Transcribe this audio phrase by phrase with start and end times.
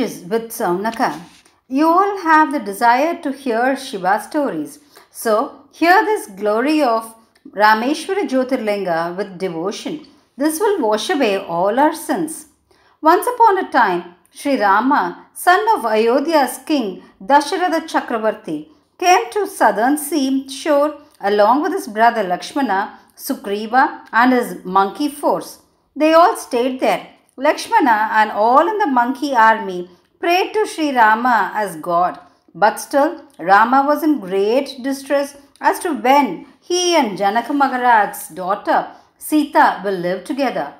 [0.00, 1.20] With Saunaka.
[1.68, 4.78] You all have the desire to hear Shiva stories.
[5.10, 7.14] So, hear this glory of
[7.50, 10.06] Rameshwara Jyotirlinga with devotion.
[10.38, 12.46] This will wash away all our sins.
[13.02, 19.98] Once upon a time, Sri Rama, son of Ayodhya's king Dasharatha Chakravarti, came to southern
[19.98, 25.58] sea shore along with his brother Lakshmana, Sugriva, and his monkey force.
[25.94, 27.06] They all stayed there.
[27.36, 32.18] Lakshmana and all in the monkey army prayed to Sri Rama as God.
[32.54, 38.88] But still, Rama was in great distress as to when he and Janaka Maharaj's daughter
[39.18, 40.74] Sita will live together.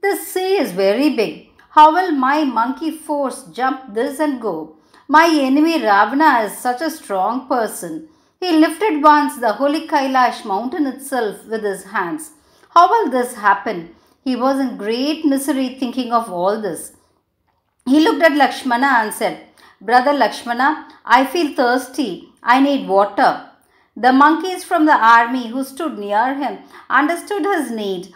[0.00, 1.48] The sea is very big.
[1.70, 4.76] How will my monkey force jump this and go?
[5.08, 8.08] My enemy Ravana is such a strong person.
[8.38, 12.30] He lifted once the holy Kailash mountain itself with his hands.
[12.70, 13.94] How will this happen?
[14.22, 16.92] He was in great misery thinking of all this.
[17.86, 19.46] He looked at Lakshmana and said,
[19.80, 22.28] Brother Lakshmana, I feel thirsty.
[22.42, 23.46] I need water.
[23.96, 28.14] The monkeys from the army who stood near him understood his need,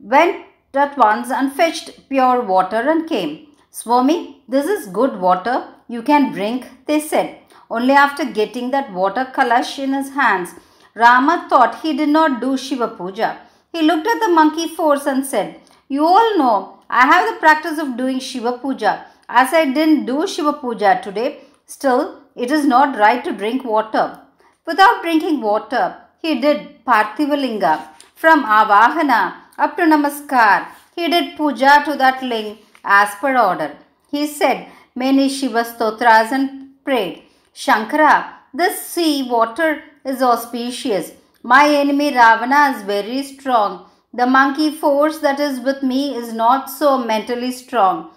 [0.00, 3.48] went at once and fetched pure water and came.
[3.70, 5.66] Swami, this is good water.
[5.88, 7.38] You can drink, they said.
[7.70, 10.54] Only after getting that water kalash in his hands,
[10.94, 13.38] Rama thought he did not do Shiva Puja.
[13.72, 17.78] He looked at the monkey force and said, You all know I have the practice
[17.78, 19.06] of doing Shiva Puja.
[19.28, 24.18] As I didn't do Shiva Puja today, still it is not right to drink water.
[24.66, 27.88] Without drinking water, he did Parthivalinga.
[28.14, 33.70] From Avahana up to Namaskar, he did puja to that ling as per order.
[34.10, 37.22] He said many Shiva stotras and prayed,
[37.54, 41.12] Shankara, this sea water is auspicious.
[41.44, 43.86] My enemy Ravana is very strong.
[44.14, 48.10] The monkey force that is with me is not so mentally strong.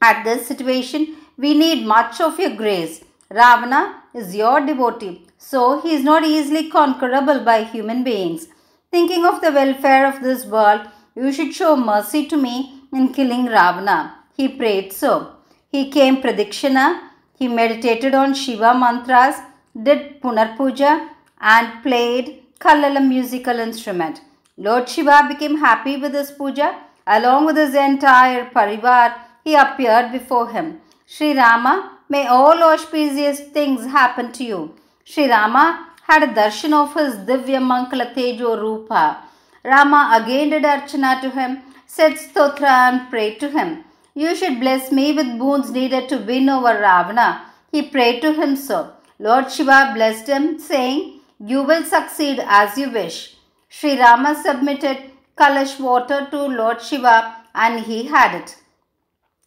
[0.00, 3.04] At this situation, we need much of your grace.
[3.30, 8.48] Ravana is your devotee, so he is not easily conquerable by human beings.
[8.90, 10.80] Thinking of the welfare of this world,
[11.14, 14.16] you should show mercy to me in killing Ravana.
[14.36, 15.36] He prayed so.
[15.70, 17.00] He came pradakshina,
[17.38, 19.36] he meditated on Shiva mantras,
[19.80, 21.08] did Punar Puja,
[21.42, 24.20] and played Kallala musical instrument.
[24.56, 26.68] Lord Shiva became happy with his puja.
[27.06, 29.14] Along with his entire parivar,
[29.44, 30.80] he appeared before him.
[31.04, 34.74] Sri Rama, may all auspicious things happen to you.
[35.04, 39.24] Sri Rama had a darshan of his Divya Mangala Tejo Rupa.
[39.64, 43.84] Rama again did archana to him, said stotra and prayed to him.
[44.14, 47.46] You should bless me with boons needed to win over Ravana.
[47.72, 48.92] He prayed to him so.
[49.18, 53.36] Lord Shiva blessed him, saying, You will succeed as you wish.
[53.68, 54.98] Sri Rama submitted
[55.36, 58.56] Kalash water to Lord Shiva and he had it.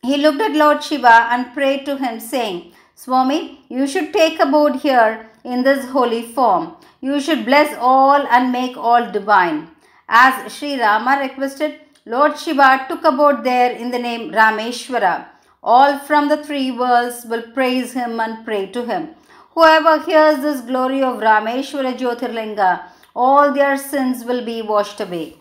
[0.04, 4.82] He looked at Lord Shiva and prayed to him, saying, Swami, you should take abode
[4.82, 6.76] here in this holy form.
[7.00, 9.70] You should bless all and make all divine.
[10.10, 15.28] As Sri Rama requested, Lord Shiva took abode there in the name Rameshwara.
[15.64, 19.16] All from the three worlds will praise him and pray to him.
[19.56, 22.84] Whoever hears this glory of Rameshwara Jyotirlinga,
[23.16, 25.38] all their sins will be washed away.